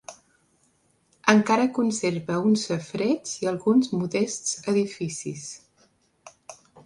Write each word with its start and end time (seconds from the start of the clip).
Encara 1.33 1.67
conserva 1.75 2.39
un 2.51 2.55
safareig 2.63 3.35
i 3.45 3.51
alguns 3.53 3.93
modests 3.99 4.59
edificis. 4.75 5.47